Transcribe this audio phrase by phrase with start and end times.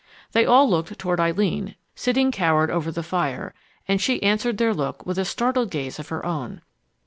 [0.31, 3.53] They all looked toward Eileen, sitting cowered over the fire,
[3.87, 6.61] and she answered their look with a startled gaze of her own.